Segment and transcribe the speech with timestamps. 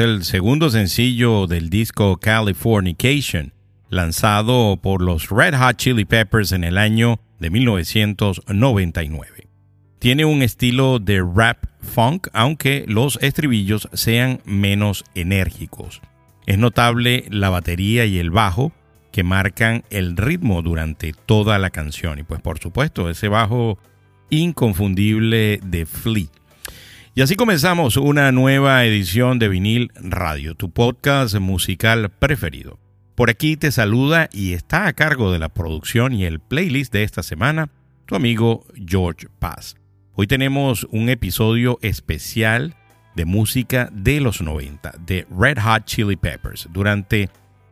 [0.00, 3.52] El segundo sencillo del disco Californication,
[3.90, 9.48] lanzado por los Red Hot Chili Peppers en el año de 1999.
[9.98, 16.00] Tiene un estilo de rap funk, aunque los estribillos sean menos enérgicos.
[16.46, 18.72] Es notable la batería y el bajo
[19.12, 22.18] que marcan el ritmo durante toda la canción.
[22.18, 23.78] Y pues por supuesto, ese bajo
[24.30, 26.28] inconfundible de Flea.
[27.12, 32.78] Y así comenzamos una nueva edición de Vinil Radio, tu podcast musical preferido.
[33.16, 37.02] Por aquí te saluda y está a cargo de la producción y el playlist de
[37.02, 37.68] esta semana
[38.06, 39.74] tu amigo George Paz.
[40.12, 42.76] Hoy tenemos un episodio especial
[43.16, 46.68] de música de los 90, de Red Hot Chili Peppers.
[46.70, 47.28] Durante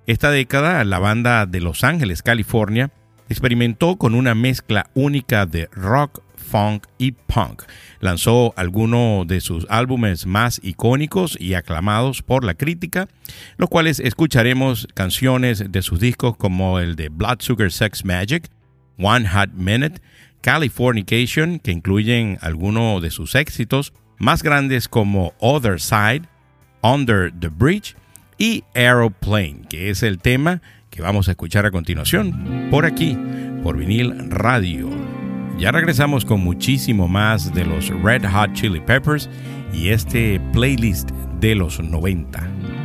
[0.08, 2.90] esta década, la banda de Los Ángeles, California,
[3.28, 7.62] experimentó con una mezcla única de rock, funk y punk.
[8.00, 13.08] Lanzó algunos de sus álbumes más icónicos y aclamados por la crítica,
[13.56, 18.48] los cuales escucharemos canciones de sus discos como el de Blood Sugar Sex Magic,
[18.98, 20.00] One Hot Minute,
[20.40, 26.22] Californication, que incluyen algunos de sus éxitos más grandes como Other Side,
[26.82, 27.96] Under the Bridge
[28.38, 33.16] y Aeroplane, que es el tema que vamos a escuchar a continuación por aquí,
[33.62, 34.88] por vinil radio.
[35.58, 39.28] Ya regresamos con muchísimo más de los Red Hot Chili Peppers
[39.72, 42.77] y este playlist de los 90.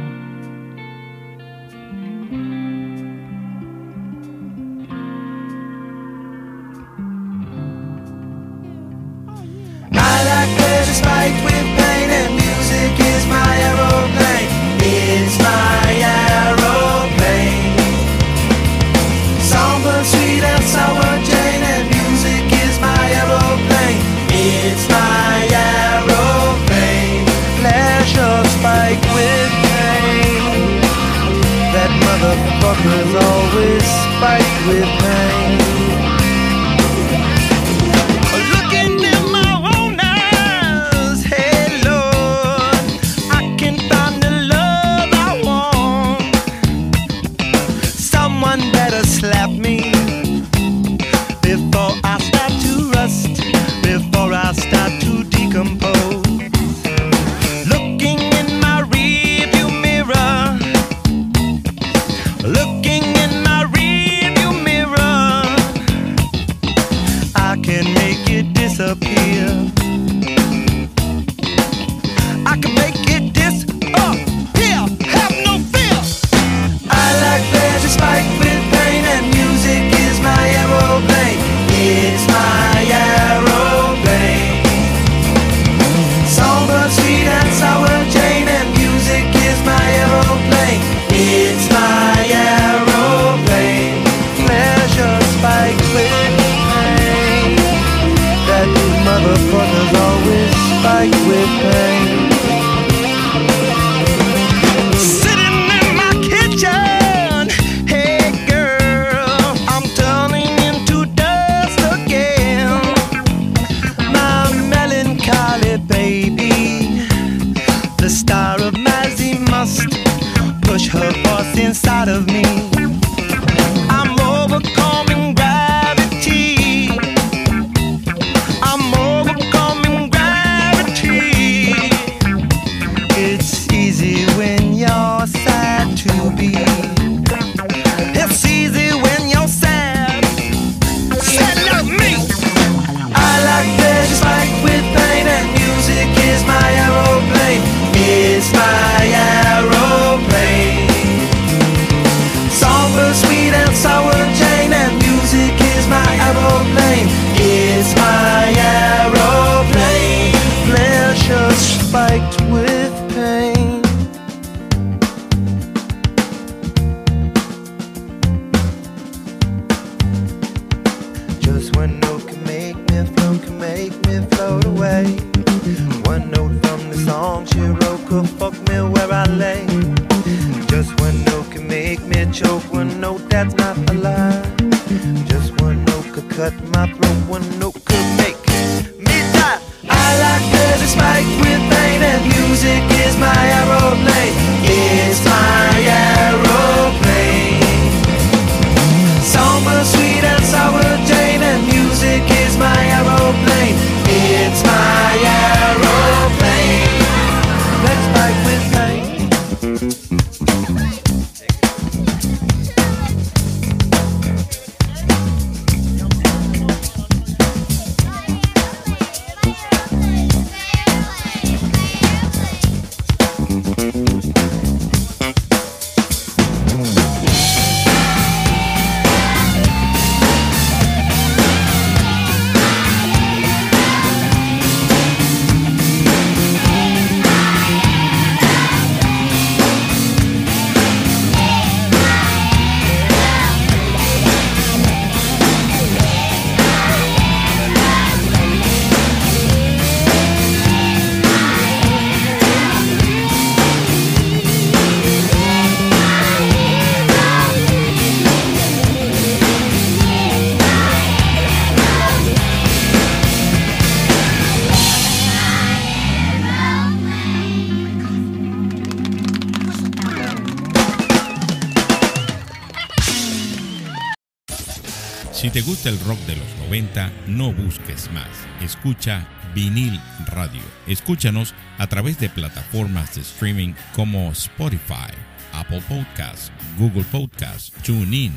[275.54, 278.28] Te gusta el rock de los 90, no busques más.
[278.60, 280.64] Escucha Vinil Radio.
[280.88, 285.14] Escúchanos a través de plataformas de streaming como Spotify,
[285.54, 288.34] Apple Podcasts, Google Podcasts, TuneIn,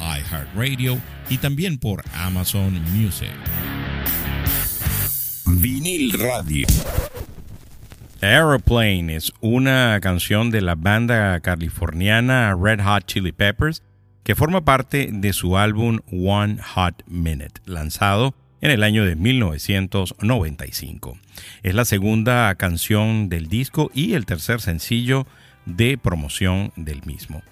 [0.00, 0.98] iHeartRadio
[1.30, 3.32] y también por Amazon Music.
[5.46, 6.66] Vinil Radio.
[8.20, 13.82] Aeroplane es una canción de la banda californiana Red Hot Chili Peppers
[14.30, 21.18] que forma parte de su álbum One Hot Minute, lanzado en el año de 1995.
[21.64, 25.26] Es la segunda canción del disco y el tercer sencillo
[25.66, 27.42] de promoción del mismo.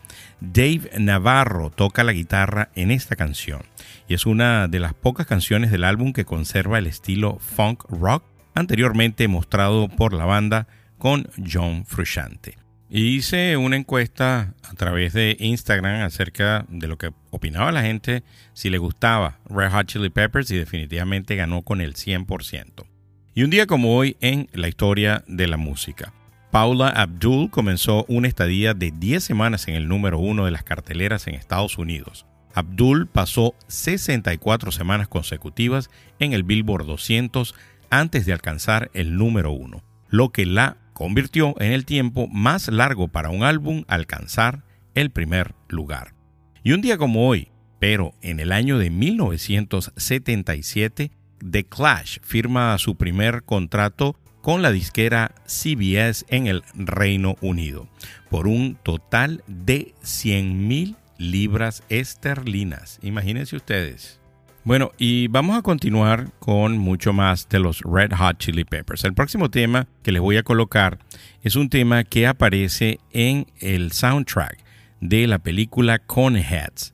[0.41, 3.63] Dave Navarro toca la guitarra en esta canción
[4.07, 8.23] y es una de las pocas canciones del álbum que conserva el estilo funk rock
[8.55, 12.68] anteriormente mostrado por la banda con John Frusciante.
[12.91, 18.23] Hice una encuesta a través de Instagram acerca de lo que opinaba la gente
[18.55, 22.87] si le gustaba Red Hot Chili Peppers y definitivamente ganó con el 100%.
[23.35, 26.15] Y un día como hoy en la historia de la música.
[26.51, 31.27] Paula Abdul comenzó una estadía de 10 semanas en el número uno de las carteleras
[31.27, 32.25] en Estados Unidos.
[32.55, 37.55] Abdul pasó 64 semanas consecutivas en el Billboard 200
[37.91, 43.09] antes de alcanzar el número uno, lo que la convirtió en el tiempo más largo
[43.09, 44.63] para un álbum alcanzar
[44.95, 46.15] el primer lugar.
[46.63, 51.13] Y un día como hoy, pero en el año de 1977,
[51.51, 57.89] The Clash firma su primer contrato con la disquera CBS en el Reino Unido
[58.31, 62.99] por un total de 100 mil libras esterlinas.
[63.03, 64.21] Imagínense ustedes.
[64.69, 69.03] Bueno, y vamos a continuar con mucho más de los Red Hot Chili Peppers.
[69.05, 70.99] El próximo tema que les voy a colocar
[71.43, 74.59] es un tema que aparece en el soundtrack
[75.01, 76.93] de la película Coneheads.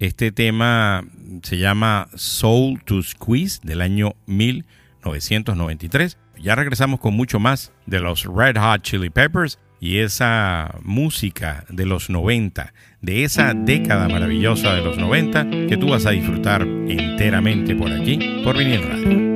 [0.00, 1.02] Este tema
[1.42, 6.18] se llama Soul to Squeeze del año 1993.
[6.38, 11.84] Ya regresamos con mucho más de los Red Hot Chili Peppers y esa música de
[11.84, 12.72] los 90,
[13.02, 18.40] de esa década maravillosa de los 90 que tú vas a disfrutar enteramente por aquí,
[18.42, 19.33] por Vinil Radio.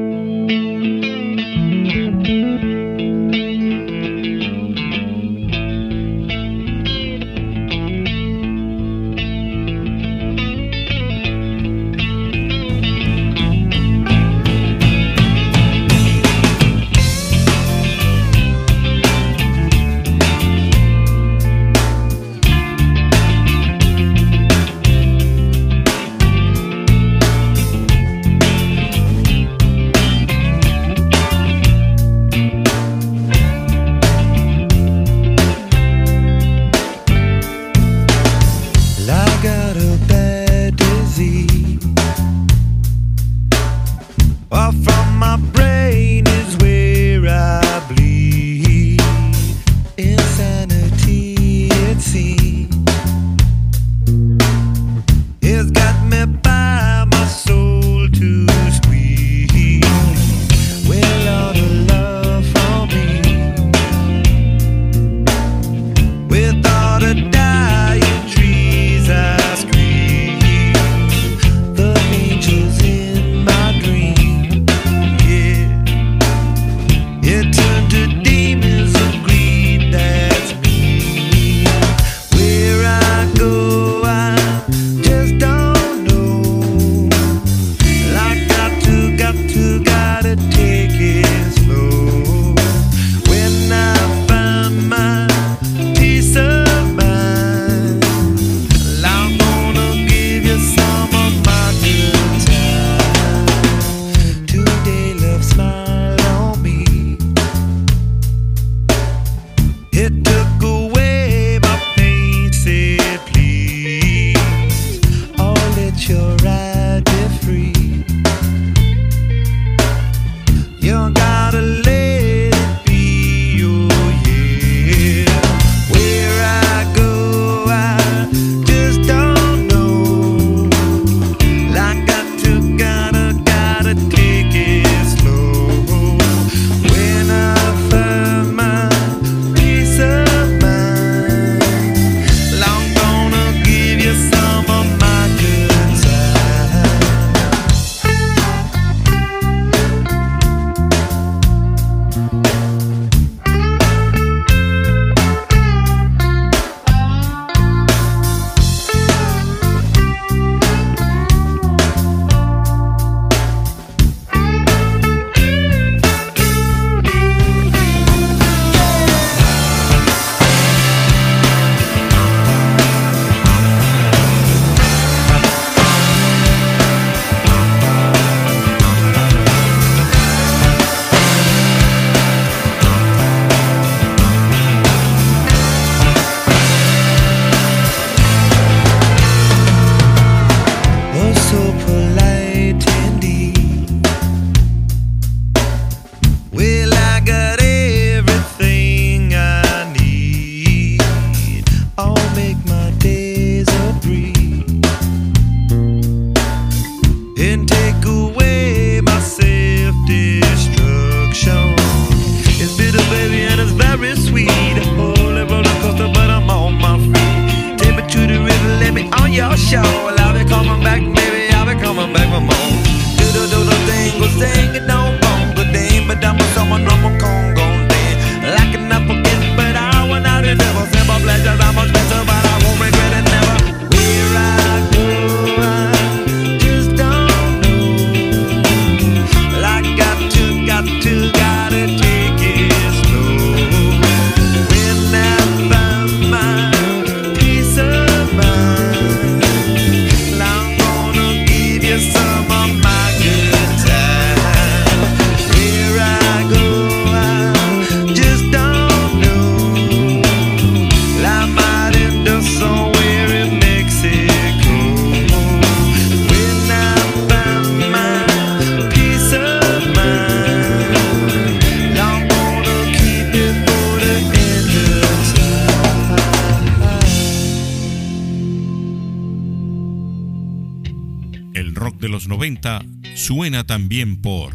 [283.68, 284.54] También por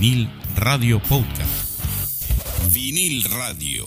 [0.00, 1.80] Vinil Radio Podcast.
[2.74, 3.86] Vinil Radio.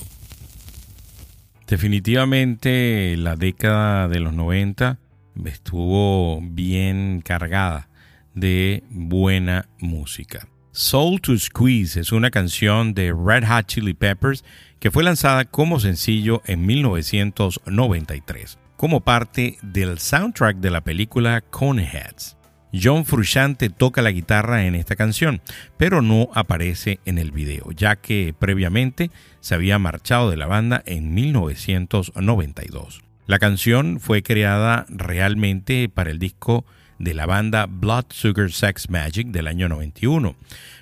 [1.67, 4.97] Definitivamente la década de los 90
[5.43, 7.89] estuvo bien cargada
[8.33, 10.47] de buena música.
[10.71, 14.45] Soul to Squeeze es una canción de Red Hot Chili Peppers
[14.79, 22.38] que fue lanzada como sencillo en 1993, como parte del soundtrack de la película Coneheads.
[22.81, 25.41] John Frusciante toca la guitarra en esta canción,
[25.77, 30.83] pero no aparece en el video, ya que previamente se había marchado de la banda
[30.85, 33.01] en 1992.
[33.27, 36.65] La canción fue creada realmente para el disco
[36.99, 40.35] de la banda Blood Sugar Sex Magic del año 91,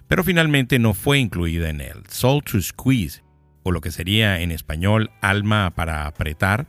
[0.08, 3.23] pero finalmente no fue incluida en el Soul to Squeeze,
[3.63, 6.67] o lo que sería en español Alma para apretar,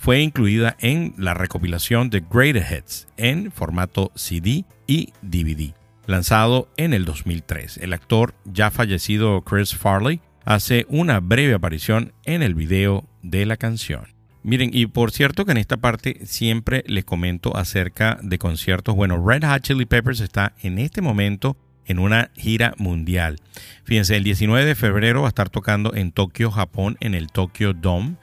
[0.00, 5.74] fue incluida en la recopilación de Greatest Hits en formato CD y DVD,
[6.06, 7.76] lanzado en el 2003.
[7.76, 13.58] El actor ya fallecido Chris Farley hace una breve aparición en el video de la
[13.58, 14.06] canción.
[14.42, 18.96] Miren, y por cierto que en esta parte siempre les comento acerca de conciertos.
[18.96, 23.36] Bueno, Red Hot Chili Peppers está en este momento en una gira mundial.
[23.84, 27.74] Fíjense, el 19 de febrero va a estar tocando en Tokio, Japón, en el Tokyo
[27.74, 28.16] Dome.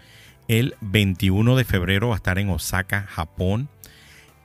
[0.48, 3.70] El 21 de febrero va a estar en Osaka, Japón.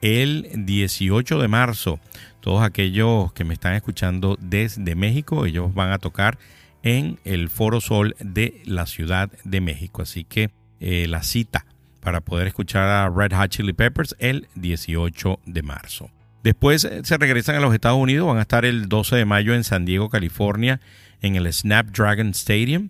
[0.01, 2.01] El 18 de marzo,
[2.41, 6.39] todos aquellos que me están escuchando desde México, ellos van a tocar
[6.83, 10.03] en el Foro Sol de la Ciudad de México.
[10.03, 11.67] Así que eh, la cita
[12.01, 16.11] para poder escuchar a Red Hot Chili Peppers el 18 de marzo.
[16.43, 19.55] Después eh, se regresan a los Estados Unidos, van a estar el 12 de mayo
[19.55, 20.81] en San Diego, California,
[21.21, 22.89] en el Snapdragon Stadium.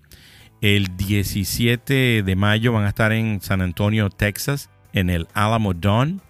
[0.63, 6.21] El 17 de mayo van a estar en San Antonio, Texas, en el Alamo Dome.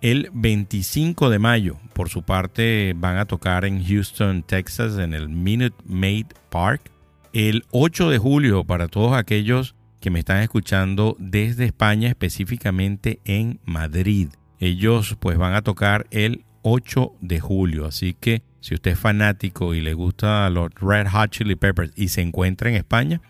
[0.00, 5.28] El 25 de mayo, por su parte, van a tocar en Houston, Texas, en el
[5.28, 6.90] Minute Maid Park.
[7.34, 13.60] El 8 de julio, para todos aquellos que me están escuchando desde España, específicamente en
[13.66, 14.30] Madrid.
[14.60, 19.74] Ellos pues van a tocar el 8 de julio, así que si usted es fanático
[19.74, 23.20] y le gusta los Red Hot Chili Peppers y se encuentra en España,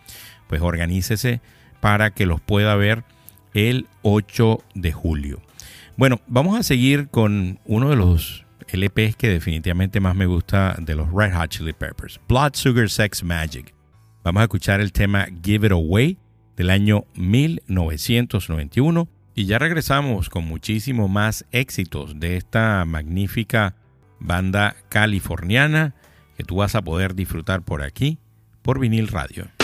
[0.48, 1.40] pues organícese
[1.80, 3.04] para que los pueda ver
[3.54, 5.42] el 8 de julio.
[5.96, 10.94] Bueno, vamos a seguir con uno de los LPs que definitivamente más me gusta de
[10.94, 13.74] los Red Hot Chili Peppers, Blood Sugar Sex Magic.
[14.22, 16.18] Vamos a escuchar el tema Give It Away
[16.56, 23.76] del año 1991 y ya regresamos con muchísimo más éxitos de esta magnífica
[24.20, 25.94] banda californiana
[26.36, 28.18] que tú vas a poder disfrutar por aquí,
[28.62, 29.57] por vinil radio.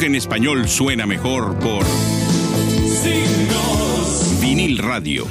[0.00, 1.84] Rock en español suena mejor por
[4.40, 5.26] Vinil Radio.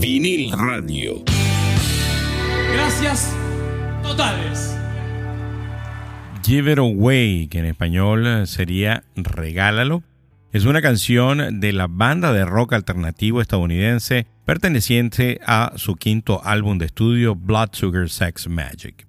[0.00, 1.22] Vinil Radio.
[2.72, 3.34] Gracias
[4.02, 4.76] totales.
[6.44, 10.02] Give It Away, que en español sería Regálalo,
[10.52, 16.78] es una canción de la banda de rock alternativo estadounidense perteneciente a su quinto álbum
[16.78, 19.06] de estudio Blood Sugar Sex Magic.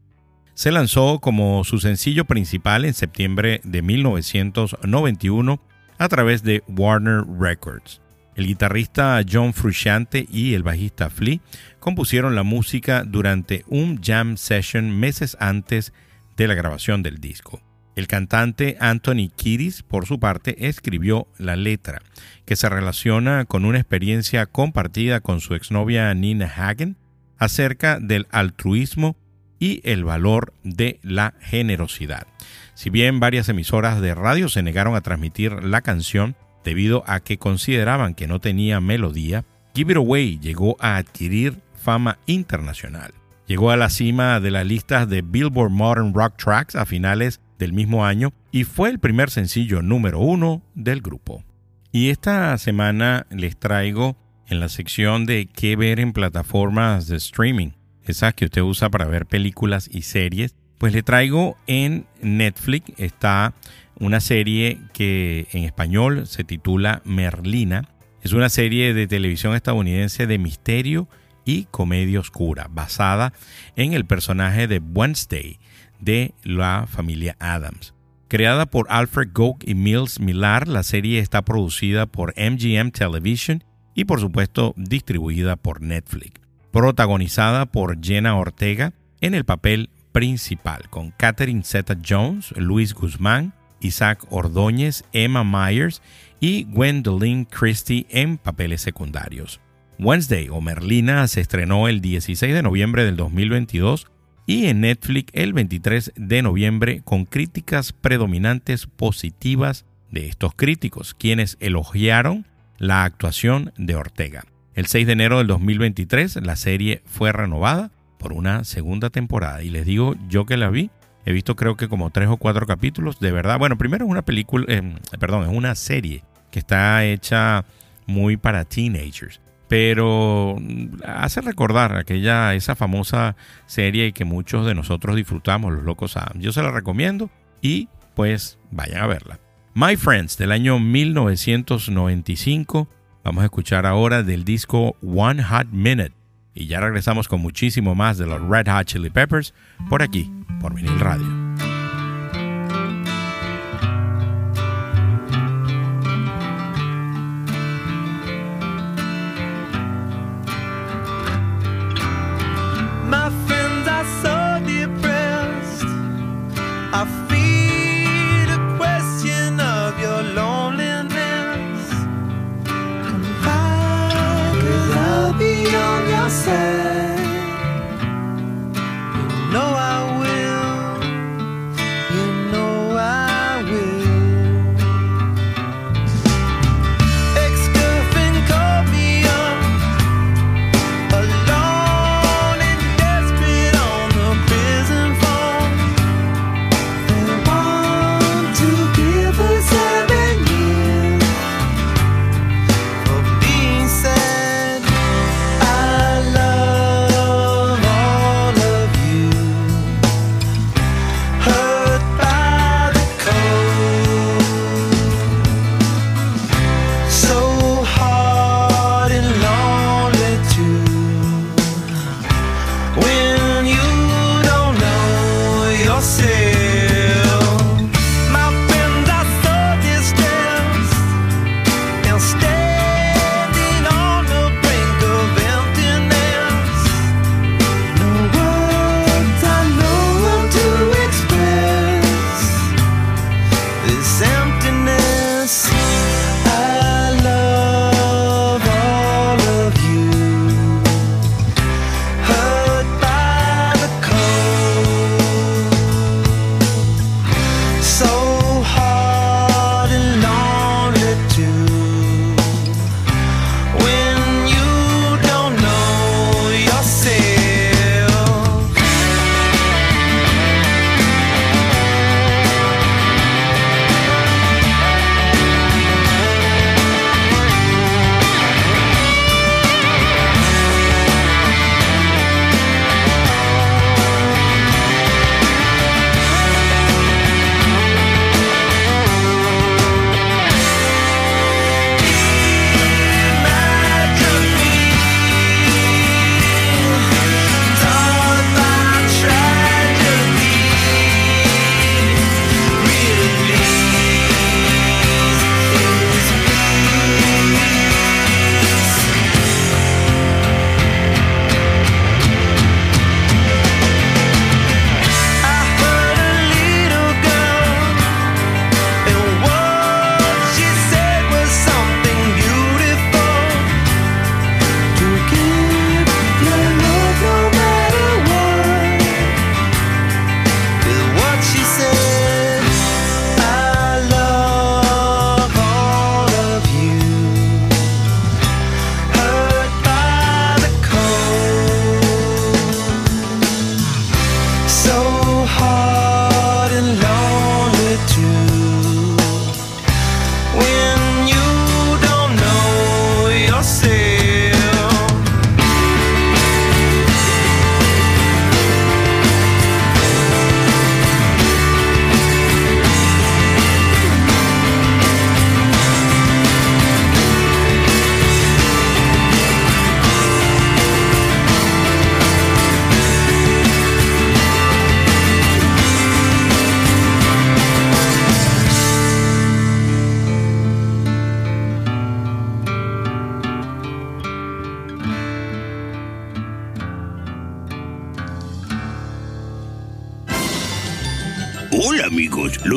[0.53, 5.61] Se lanzó como su sencillo principal en septiembre de 1991
[5.97, 8.01] a través de Warner Records.
[8.35, 11.39] El guitarrista John Frusciante y el bajista Flea
[11.79, 15.93] compusieron la música durante un jam session meses antes
[16.35, 17.61] de la grabación del disco.
[17.99, 22.01] El cantante Anthony Kiddis, por su parte, escribió la letra,
[22.45, 26.95] que se relaciona con una experiencia compartida con su exnovia Nina Hagen
[27.37, 29.17] acerca del altruismo
[29.59, 32.25] y el valor de la generosidad.
[32.73, 37.37] Si bien varias emisoras de radio se negaron a transmitir la canción debido a que
[37.37, 39.43] consideraban que no tenía melodía,
[39.75, 43.13] Give It Away llegó a adquirir fama internacional.
[43.45, 47.73] Llegó a la cima de las listas de Billboard Modern Rock Tracks a finales del
[47.73, 51.43] mismo año y fue el primer sencillo número uno del grupo.
[51.91, 54.17] Y esta semana les traigo
[54.47, 57.71] en la sección de qué ver en plataformas de streaming,
[58.03, 63.53] esas que usted usa para ver películas y series, pues le traigo en Netflix está
[63.99, 67.89] una serie que en español se titula Merlina.
[68.21, 71.07] Es una serie de televisión estadounidense de misterio
[71.45, 73.33] y comedia oscura, basada
[73.75, 75.59] en el personaje de Wednesday,
[75.99, 77.93] de la familia Adams.
[78.27, 83.63] Creada por Alfred Gook y Mills Millar, la serie está producida por MGM Television
[83.95, 86.39] y por supuesto distribuida por Netflix.
[86.71, 95.03] Protagonizada por Jenna Ortega en el papel principal, con Catherine Zeta-Jones, Luis Guzmán, Isaac Ordóñez,
[95.11, 96.01] Emma Myers
[96.39, 99.59] y Gwendolyn Christie en papeles secundarios.
[99.97, 104.07] Wednesday o Merlina se estrenó el 16 de noviembre del 2022
[104.49, 111.55] y en Netflix el 23 de noviembre con críticas predominantes positivas de estos críticos, quienes
[111.59, 112.47] elogiaron
[112.79, 114.45] la actuación de Ortega.
[114.73, 119.69] El 6 de enero del 2023 la serie fue renovada por una segunda temporada y
[119.69, 120.89] les digo yo que la vi,
[121.27, 124.23] he visto creo que como tres o cuatro capítulos, de verdad, bueno, primero es una
[124.23, 127.65] película, eh, perdón, es una serie que está hecha
[128.07, 130.57] muy para teenagers pero
[131.05, 136.43] hace recordar aquella esa famosa serie que muchos de nosotros disfrutamos, Los Locos Adams.
[136.43, 137.29] Yo se la recomiendo
[137.61, 139.39] y pues vayan a verla.
[139.75, 142.89] My Friends del año 1995.
[143.23, 146.13] Vamos a escuchar ahora del disco One Hot Minute
[146.55, 149.53] y ya regresamos con muchísimo más de los Red Hot Chili Peppers
[149.87, 151.38] por aquí, por Vinil Radio.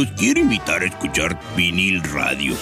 [0.03, 2.57] Los quiero invitar a escuchar vinil radio.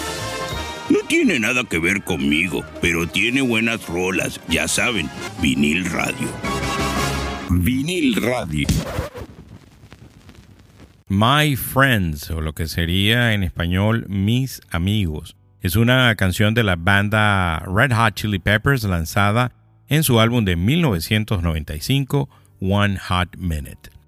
[0.91, 5.09] No tiene nada que ver conmigo, pero tiene buenas rolas, ya saben,
[5.41, 6.29] vinil radio.
[7.49, 8.67] Vinil radio.
[11.09, 15.35] My Friends, o lo que sería en español Mis Amigos.
[15.63, 19.53] Es una canción de la banda Red Hot Chili Peppers lanzada
[19.89, 22.29] en su álbum de 1995,
[22.61, 24.00] One Hot Minute.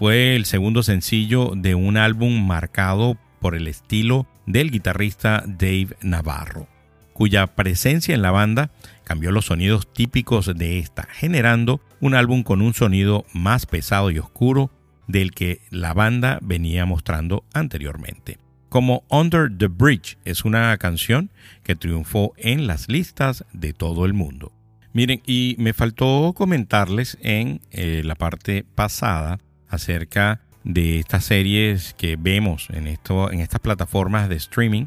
[0.00, 6.68] Fue el segundo sencillo de un álbum marcado por el estilo del guitarrista Dave Navarro,
[7.12, 8.70] cuya presencia en la banda
[9.04, 14.18] cambió los sonidos típicos de esta, generando un álbum con un sonido más pesado y
[14.18, 14.70] oscuro
[15.06, 18.38] del que la banda venía mostrando anteriormente.
[18.70, 21.30] Como Under the Bridge es una canción
[21.62, 24.50] que triunfó en las listas de todo el mundo.
[24.94, 29.38] Miren, y me faltó comentarles en eh, la parte pasada
[29.70, 34.86] acerca de estas series que vemos en, esto, en estas plataformas de streaming.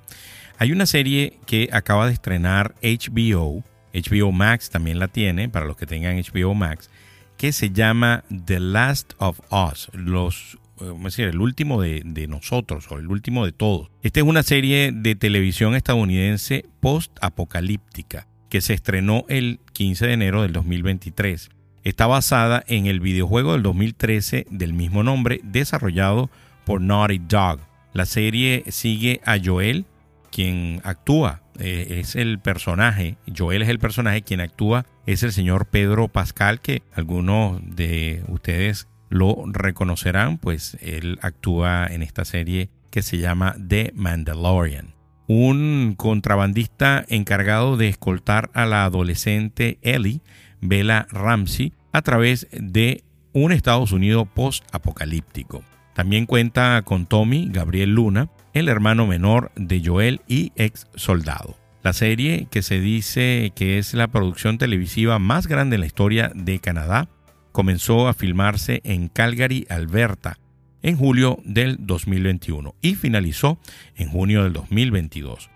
[0.57, 5.77] Hay una serie que acaba de estrenar HBO, HBO Max también la tiene, para los
[5.77, 6.89] que tengan HBO Max,
[7.37, 10.59] que se llama The Last of Us, los,
[11.03, 13.89] decir, el último de, de, nosotros o el último de todos.
[14.03, 20.43] Esta es una serie de televisión estadounidense post-apocalíptica que se estrenó el 15 de enero
[20.43, 21.49] del 2023.
[21.83, 26.29] Está basada en el videojuego del 2013 del mismo nombre desarrollado
[26.65, 27.59] por Naughty Dog.
[27.91, 29.85] La serie sigue a Joel,
[30.31, 35.65] quien actúa, eh, es el personaje, Joel es el personaje, quien actúa es el señor
[35.65, 43.01] Pedro Pascal, que algunos de ustedes lo reconocerán, pues él actúa en esta serie que
[43.01, 44.93] se llama The Mandalorian
[45.27, 50.21] un contrabandista encargado de escoltar a la adolescente Ellie,
[50.63, 55.63] Bella Ramsey, a través de un Estados Unidos post-apocalíptico.
[55.93, 61.57] También cuenta con Tommy Gabriel Luna, el hermano menor de Joel y ex soldado.
[61.83, 66.31] La serie, que se dice que es la producción televisiva más grande en la historia
[66.33, 67.09] de Canadá,
[67.51, 70.39] comenzó a filmarse en Calgary, Alberta,
[70.81, 73.57] en julio del 2021 y finalizó
[73.95, 75.49] en junio del 2022.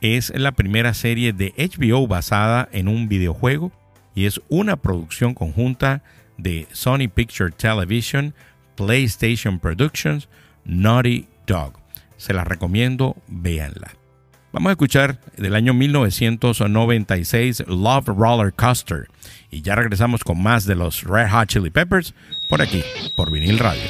[0.00, 3.72] Es la primera serie de HBO basada en un videojuego
[4.16, 6.02] y es una producción conjunta
[6.38, 8.34] de Sony Picture Television,
[8.74, 10.28] PlayStation Productions,
[10.64, 11.74] Naughty Dog.
[12.16, 13.92] Se la recomiendo, véanla.
[14.52, 19.06] Vamos a escuchar del año 1996 Love Roller Coaster
[19.50, 22.14] y ya regresamos con más de los Red Hot Chili Peppers
[22.48, 22.82] por aquí,
[23.16, 23.82] por vinil radio.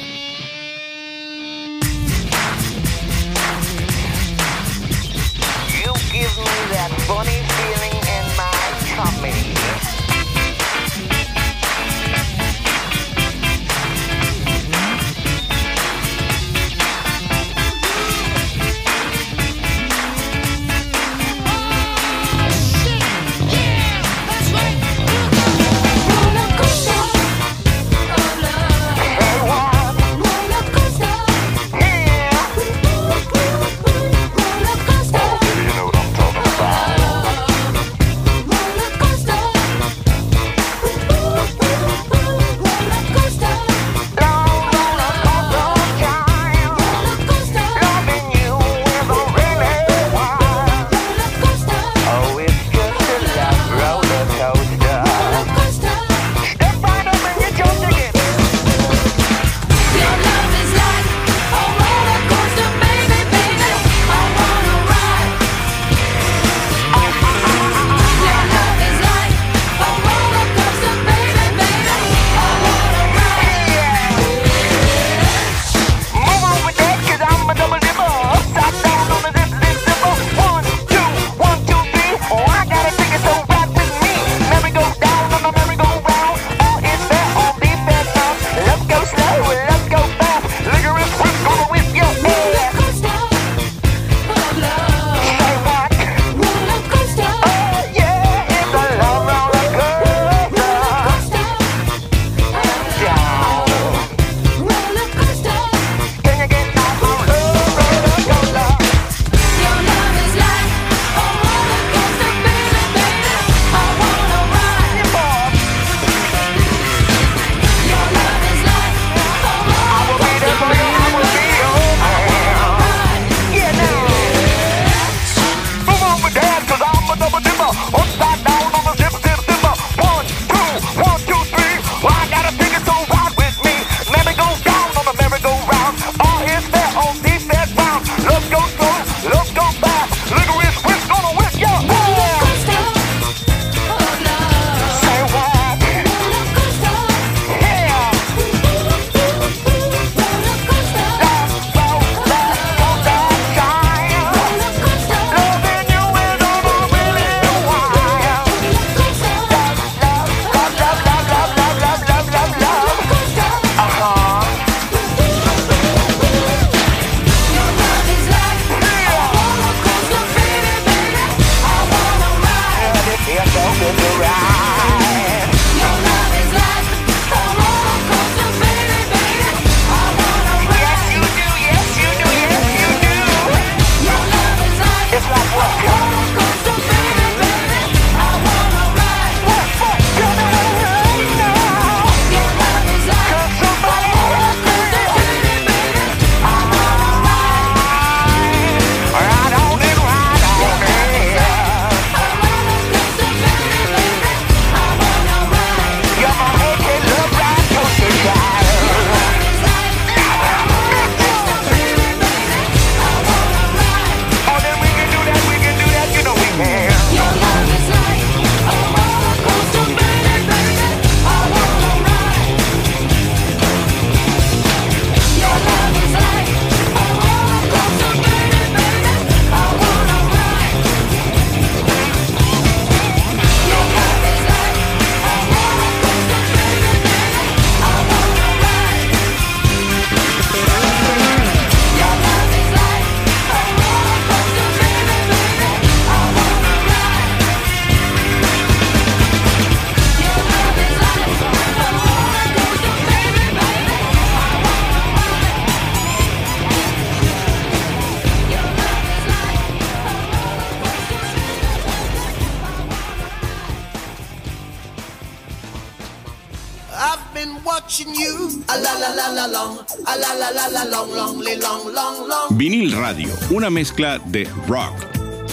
[272.51, 274.93] Vinil Radio, una mezcla de rock,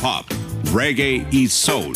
[0.01, 0.25] pop,
[0.73, 1.93] reggae y soul.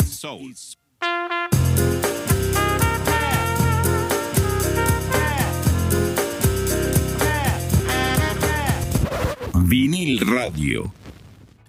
[9.53, 10.91] Vinil Radio.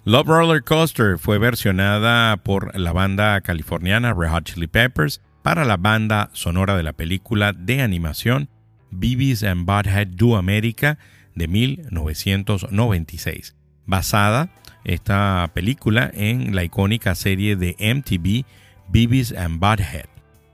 [0.05, 5.77] Love Roller Coaster fue versionada por la banda californiana Red Hot Chili Peppers para la
[5.77, 8.49] banda sonora de la película de animación
[8.91, 10.97] Beavis and Butthead Do America
[11.35, 14.49] de 1996, basada
[14.83, 18.45] esta película en la icónica serie de MTV
[18.89, 20.05] Beavis and Butthead,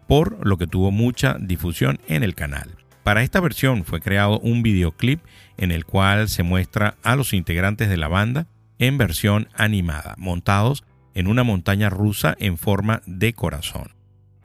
[0.08, 2.76] por lo que tuvo mucha difusión en el canal.
[3.04, 5.22] Para esta versión fue creado un videoclip
[5.58, 8.48] en el cual se muestra a los integrantes de la banda
[8.80, 10.84] en versión animada, montados
[11.14, 13.97] en una montaña rusa en forma de corazón.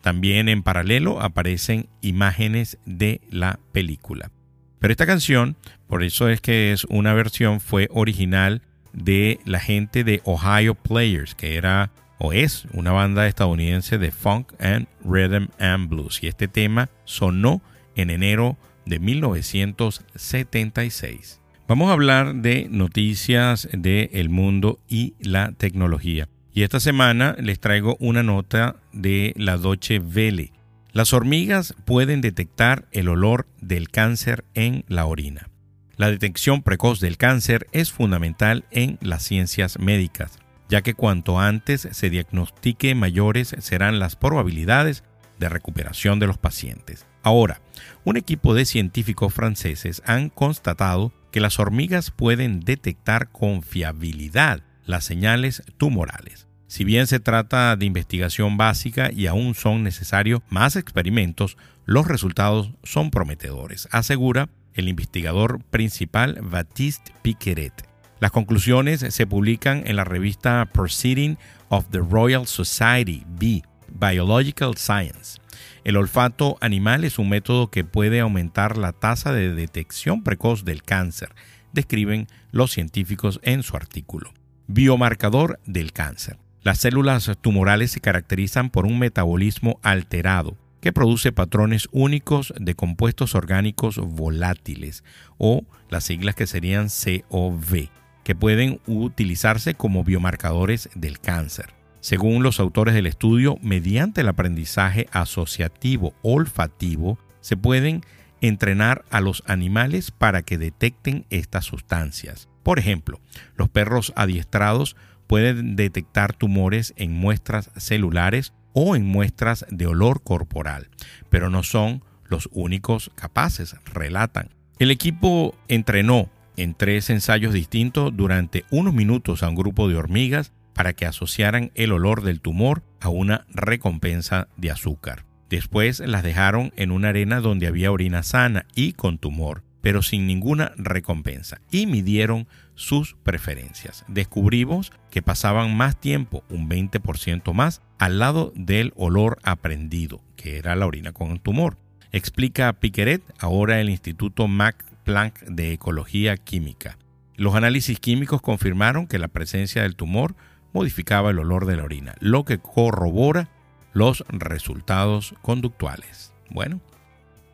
[0.03, 4.31] También en paralelo aparecen imágenes de la película.
[4.79, 10.03] Pero esta canción, por eso es que es una versión, fue original de la gente
[10.05, 15.89] de Ohio Players, que era o es una banda estadounidense de funk and rhythm and
[15.89, 16.23] blues.
[16.23, 17.61] Y este tema sonó
[17.97, 21.41] en enero de 1976.
[21.67, 26.29] Vamos a hablar de noticias del mundo y la tecnología.
[26.55, 30.53] Y esta semana les traigo una nota de la Deutsche Welle.
[30.93, 35.49] Las hormigas pueden detectar el olor del cáncer en la orina.
[35.97, 40.39] La detección precoz del cáncer es fundamental en las ciencias médicas,
[40.69, 45.05] ya que cuanto antes se diagnostique mayores serán las probabilidades
[45.39, 47.07] de recuperación de los pacientes.
[47.23, 47.63] Ahora,
[48.05, 55.05] un equipo de científicos franceses han constatado que las hormigas pueden detectar con fiabilidad las
[55.05, 56.47] señales tumorales.
[56.67, 62.73] Si bien se trata de investigación básica y aún son necesarios más experimentos, los resultados
[62.83, 67.87] son prometedores, asegura el investigador principal Baptiste Piqueret.
[68.21, 71.37] Las conclusiones se publican en la revista Proceeding
[71.69, 75.41] of the Royal Society B, Biological Science.
[75.85, 80.83] El olfato animal es un método que puede aumentar la tasa de detección precoz del
[80.85, 81.35] cáncer,
[81.73, 84.33] describen los científicos en su artículo.
[84.67, 86.39] Biomarcador del cáncer.
[86.63, 93.35] Las células tumorales se caracterizan por un metabolismo alterado que produce patrones únicos de compuestos
[93.35, 95.05] orgánicos volátiles
[95.39, 97.89] o las siglas que serían COV,
[98.25, 101.75] que pueden utilizarse como biomarcadores del cáncer.
[102.01, 108.03] Según los autores del estudio, mediante el aprendizaje asociativo olfativo, se pueden
[108.41, 112.49] entrenar a los animales para que detecten estas sustancias.
[112.63, 113.21] Por ejemplo,
[113.57, 114.97] los perros adiestrados
[115.27, 120.89] pueden detectar tumores en muestras celulares o en muestras de olor corporal,
[121.31, 124.51] pero no son los únicos capaces, relatan.
[124.79, 130.53] El equipo entrenó en tres ensayos distintos durante unos minutos a un grupo de hormigas
[130.75, 135.25] para que asociaran el olor del tumor a una recompensa de azúcar.
[135.51, 140.27] Después las dejaron en una arena donde había orina sana y con tumor pero sin
[140.27, 144.05] ninguna recompensa, y midieron sus preferencias.
[144.09, 150.75] Descubrimos que pasaban más tiempo, un 20% más, al lado del olor aprendido, que era
[150.75, 151.77] la orina con tumor.
[152.13, 156.97] Explica Piqueret, ahora el Instituto Max Planck de Ecología Química.
[157.37, 160.35] Los análisis químicos confirmaron que la presencia del tumor
[160.73, 163.49] modificaba el olor de la orina, lo que corrobora
[163.93, 166.33] los resultados conductuales.
[166.51, 166.81] Bueno,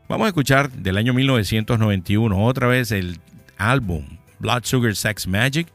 [0.08, 3.20] Vamos a escuchar del año 1991 otra vez el
[3.58, 4.06] álbum
[4.38, 5.68] Blood Sugar Sex Magic,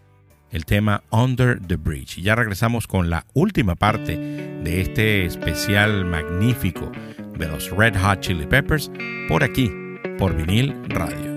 [0.49, 2.17] el tema Under the Bridge.
[2.17, 6.91] Y ya regresamos con la última parte de este especial magnífico
[7.38, 8.89] de los Red Hot Chili Peppers
[9.27, 9.71] por aquí,
[10.17, 11.32] por vinil radio.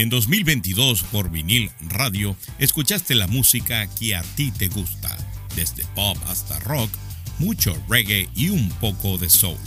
[0.00, 5.14] En 2022 por vinil radio escuchaste la música que a ti te gusta,
[5.54, 6.90] desde pop hasta rock,
[7.38, 9.58] mucho reggae y un poco de soul.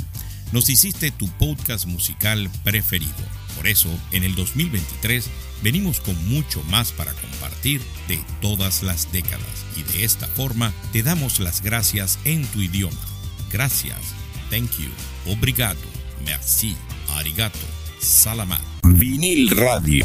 [0.52, 3.14] Nos hiciste tu podcast musical preferido.
[3.56, 5.30] Por eso, en el 2023
[5.62, 9.66] venimos con mucho más para compartir de todas las décadas.
[9.78, 13.06] Y de esta forma te damos las gracias en tu idioma.
[13.52, 14.00] Gracias,
[14.50, 14.90] thank you,
[15.32, 15.80] obrigado,
[16.26, 16.76] merci,
[17.10, 17.60] arigato,
[18.84, 20.04] Vinil Radio.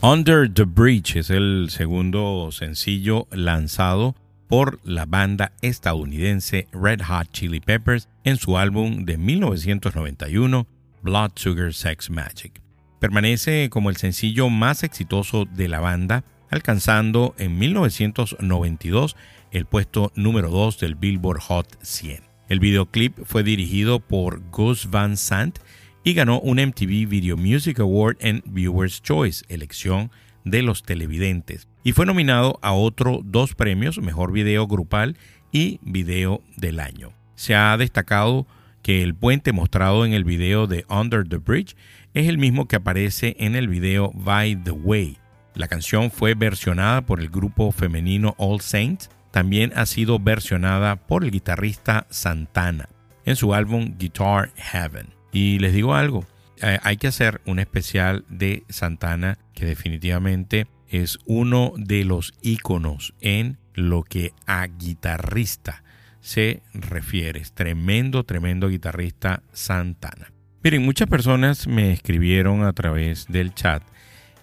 [0.00, 4.14] Under the Bridge es el segundo sencillo lanzado
[4.46, 10.68] por la banda estadounidense Red Hot Chili Peppers en su álbum de 1991
[11.02, 12.62] Blood Sugar Sex Magic.
[13.00, 19.16] Permanece como el sencillo más exitoso de la banda, alcanzando en 1992
[19.50, 22.30] el puesto número 2 del Billboard Hot 100.
[22.48, 25.58] El videoclip fue dirigido por Gus Van Sant
[26.04, 30.10] y ganó un MTV Video Music Award en Viewer's Choice, elección
[30.44, 35.16] de los televidentes, y fue nominado a otros dos premios, Mejor Video Grupal
[35.52, 37.12] y Video del Año.
[37.34, 38.46] Se ha destacado
[38.82, 41.76] que el puente mostrado en el video de Under the Bridge
[42.14, 45.18] es el mismo que aparece en el video By the Way.
[45.54, 51.24] La canción fue versionada por el grupo femenino All Saints, también ha sido versionada por
[51.24, 52.88] el guitarrista Santana
[53.24, 55.19] en su álbum Guitar Heaven.
[55.32, 56.26] Y les digo algo,
[56.62, 63.14] eh, hay que hacer un especial de Santana que definitivamente es uno de los íconos
[63.20, 65.84] en lo que a guitarrista
[66.20, 67.40] se refiere.
[67.40, 70.32] Es tremendo, tremendo guitarrista Santana.
[70.62, 73.82] Miren, muchas personas me escribieron a través del chat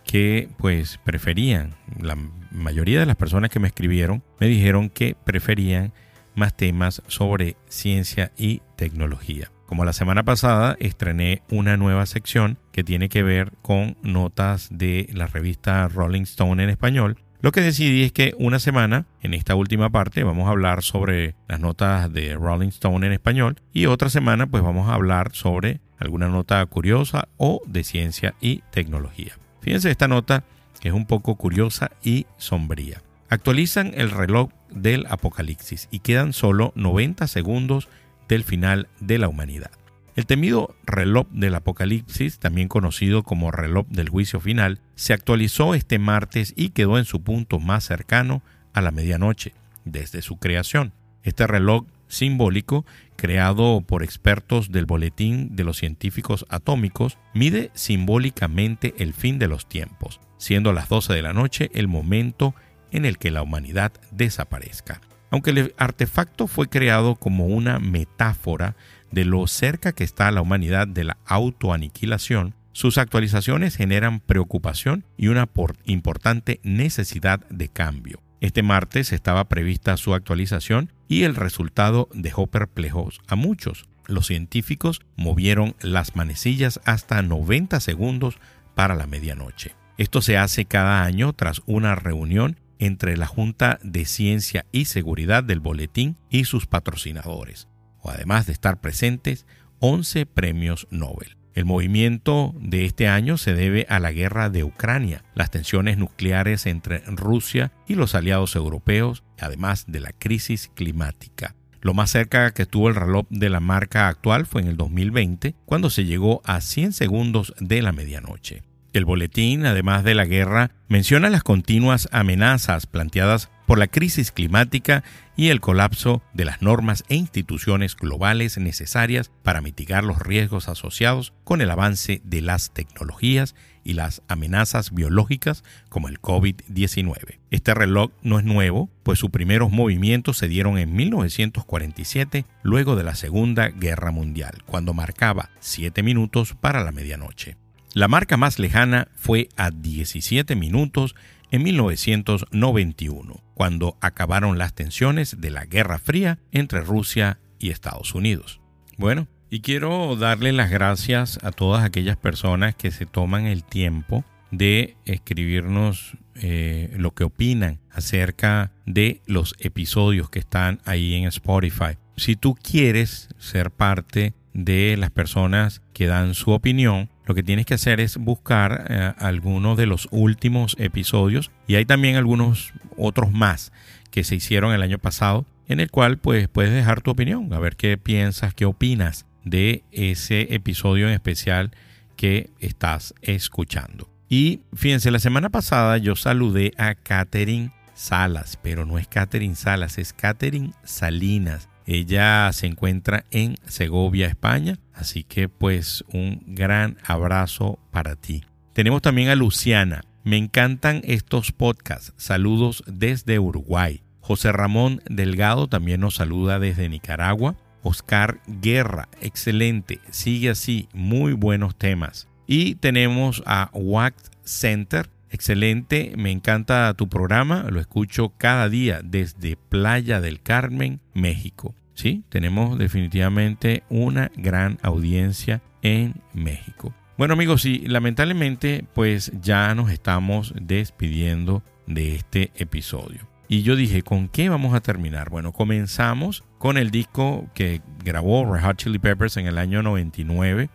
[0.03, 2.17] que pues preferían, la
[2.49, 5.93] mayoría de las personas que me escribieron me dijeron que preferían
[6.33, 9.51] más temas sobre ciencia y tecnología.
[9.67, 15.09] Como la semana pasada estrené una nueva sección que tiene que ver con notas de
[15.13, 19.55] la revista Rolling Stone en español, lo que decidí es que una semana, en esta
[19.55, 24.09] última parte, vamos a hablar sobre las notas de Rolling Stone en español y otra
[24.09, 29.33] semana pues vamos a hablar sobre alguna nota curiosa o de ciencia y tecnología.
[29.59, 30.45] Fíjense esta nota
[30.79, 33.03] que es un poco curiosa y sombría.
[33.29, 37.89] Actualizan el reloj del apocalipsis y quedan solo 90 segundos
[38.27, 39.71] del final de la humanidad.
[40.15, 45.99] El temido reloj del Apocalipsis, también conocido como reloj del juicio final, se actualizó este
[45.99, 48.41] martes y quedó en su punto más cercano
[48.73, 49.53] a la medianoche
[49.85, 50.91] desde su creación.
[51.21, 52.83] Este reloj simbólico,
[53.15, 59.69] creado por expertos del Boletín de los Científicos Atómicos, mide simbólicamente el fin de los
[59.69, 62.55] tiempos, siendo las 12 de la noche el momento
[62.91, 65.01] en el que la humanidad desaparezca.
[65.29, 68.75] Aunque el artefacto fue creado como una metáfora
[69.11, 75.29] de lo cerca que está la humanidad de la autoaniquilación, sus actualizaciones generan preocupación y
[75.29, 75.49] una
[75.85, 78.21] importante necesidad de cambio.
[78.39, 83.89] Este martes estaba prevista su actualización y el resultado dejó perplejos a muchos.
[84.05, 88.37] Los científicos movieron las manecillas hasta 90 segundos
[88.75, 89.73] para la medianoche.
[89.97, 95.43] Esto se hace cada año tras una reunión entre la Junta de Ciencia y Seguridad
[95.43, 97.67] del Boletín y sus patrocinadores
[98.09, 99.45] además de estar presentes
[99.79, 101.37] 11 premios Nobel.
[101.53, 106.67] El movimiento de este año se debe a la guerra de Ucrania, las tensiones nucleares
[106.67, 111.55] entre Rusia y los aliados europeos, además de la crisis climática.
[111.81, 115.55] Lo más cerca que estuvo el reloj de la marca actual fue en el 2020,
[115.65, 118.66] cuando se llegó a 100 segundos de la medianoche.
[118.97, 125.03] El boletín, además de la guerra, menciona las continuas amenazas planteadas por la crisis climática
[125.35, 131.31] y el colapso de las normas e instituciones globales necesarias para mitigar los riesgos asociados
[131.43, 137.37] con el avance de las tecnologías y las amenazas biológicas como el COVID-19.
[137.51, 143.03] Este reloj no es nuevo, pues sus primeros movimientos se dieron en 1947, luego de
[143.03, 147.57] la Segunda Guerra Mundial, cuando marcaba 7 minutos para la medianoche.
[147.97, 151.15] La marca más lejana fue a 17 minutos
[151.49, 158.61] en 1991, cuando acabaron las tensiones de la Guerra Fría entre Rusia y Estados Unidos.
[158.99, 164.23] Bueno, y quiero darle las gracias a todas aquellas personas que se toman el tiempo
[164.51, 171.97] de escribirnos eh, lo que opinan acerca de los episodios que están ahí en Spotify.
[172.15, 177.65] Si tú quieres ser parte de las personas que dan su opinión, lo que tienes
[177.65, 183.31] que hacer es buscar eh, algunos de los últimos episodios y hay también algunos otros
[183.31, 183.73] más
[184.11, 187.59] que se hicieron el año pasado en el cual pues puedes dejar tu opinión, a
[187.59, 191.71] ver qué piensas, qué opinas de ese episodio en especial
[192.15, 194.09] que estás escuchando.
[194.29, 199.97] Y fíjense, la semana pasada yo saludé a Catherine Salas, pero no es Catherine Salas,
[199.97, 201.67] es Catherine Salinas.
[201.87, 208.43] Ella se encuentra en Segovia, España, así que pues un gran abrazo para ti.
[208.73, 210.03] Tenemos también a Luciana.
[210.25, 212.13] Me encantan estos podcasts.
[212.17, 214.03] Saludos desde Uruguay.
[214.19, 217.55] José Ramón Delgado también nos saluda desde Nicaragua.
[217.83, 222.27] Oscar Guerra, excelente, sigue así, muy buenos temas.
[222.45, 229.55] Y tenemos a Wax Center, excelente, me encanta tu programa, lo escucho cada día desde
[229.55, 231.75] Playa del Carmen, México.
[231.93, 236.93] Sí, tenemos definitivamente una gran audiencia en México.
[237.17, 243.27] Bueno amigos, y lamentablemente pues ya nos estamos despidiendo de este episodio.
[243.49, 245.29] Y yo dije, ¿con qué vamos a terminar?
[245.29, 250.69] Bueno, comenzamos con el disco que grabó Red Hot Chili Peppers en el año 99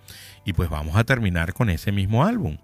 [0.44, 2.56] y pues vamos a terminar con ese mismo álbum.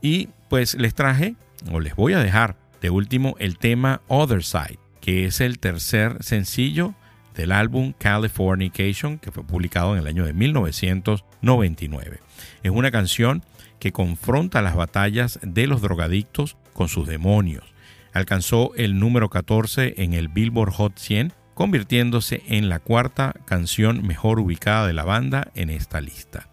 [0.00, 1.34] Y pues les traje,
[1.70, 6.22] o les voy a dejar de último, el tema Other Side, que es el tercer
[6.22, 6.94] sencillo
[7.34, 12.20] del álbum Californication, que fue publicado en el año de 1999.
[12.62, 13.42] Es una canción
[13.78, 17.64] que confronta las batallas de los drogadictos con sus demonios.
[18.12, 24.40] Alcanzó el número 14 en el Billboard Hot 100, convirtiéndose en la cuarta canción mejor
[24.40, 26.48] ubicada de la banda en esta lista.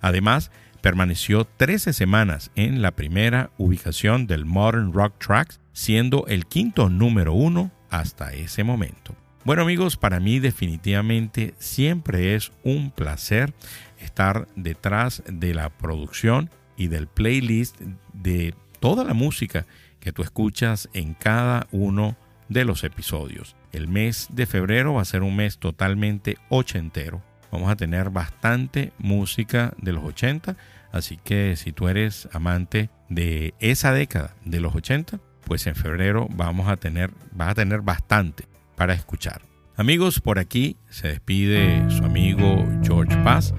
[0.00, 0.50] Además,
[0.82, 7.34] Permaneció 13 semanas en la primera ubicación del Modern Rock Tracks, siendo el quinto número
[7.34, 9.14] uno hasta ese momento.
[9.44, 13.52] Bueno amigos, para mí definitivamente siempre es un placer
[13.98, 17.78] estar detrás de la producción y del playlist
[18.14, 19.66] de toda la música
[19.98, 22.16] que tú escuchas en cada uno
[22.48, 23.54] de los episodios.
[23.72, 28.92] El mes de febrero va a ser un mes totalmente ochentero vamos a tener bastante
[28.98, 30.56] música de los 80.
[30.92, 36.28] Así que si tú eres amante de esa década de los 80, pues en febrero
[36.30, 38.44] vamos a tener, vas a tener bastante
[38.76, 39.42] para escuchar.
[39.76, 43.54] Amigos, por aquí se despide su amigo George Paz.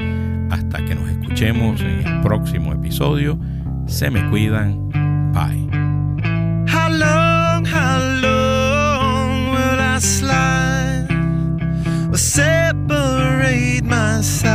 [0.50, 3.40] Hasta que nos escuchemos en el próximo episodio.
[3.88, 4.90] Se me cuidan.
[5.32, 5.68] Bye.
[6.72, 7.66] How long,
[14.22, 14.52] side.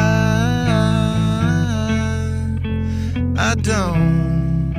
[3.39, 4.73] I don't,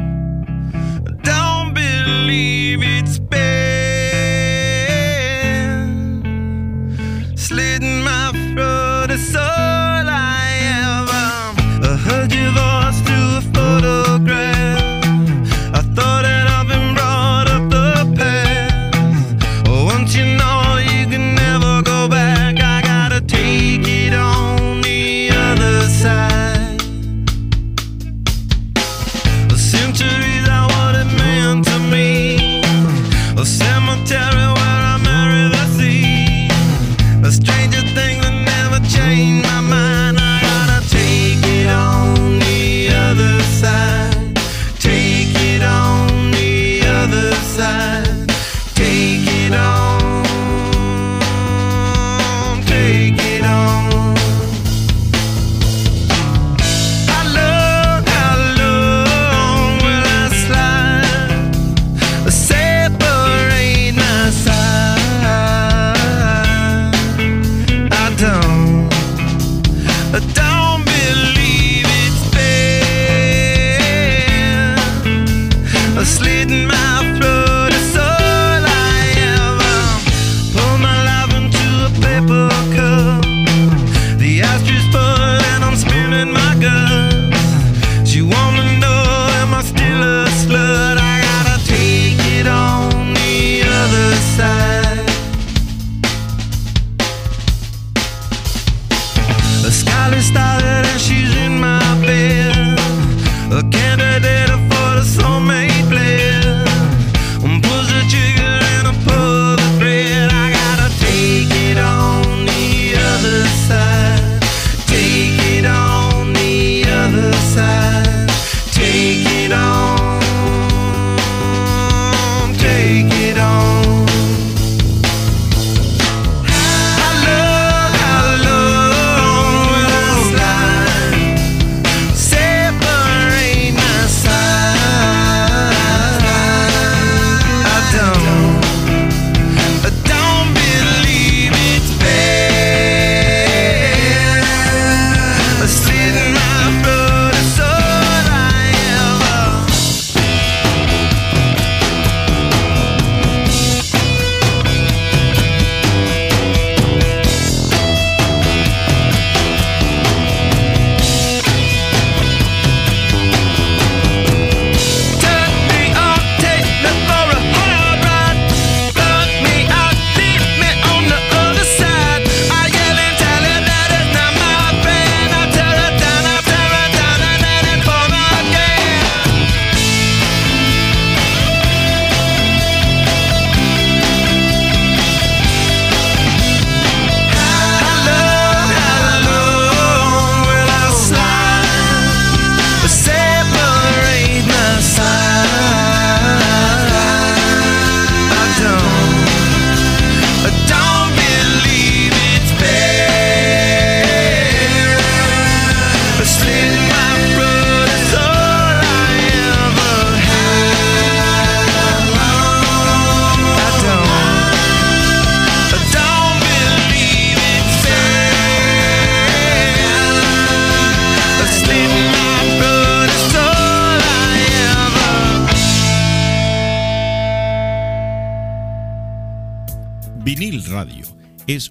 [1.24, 3.66] don't believe it's better.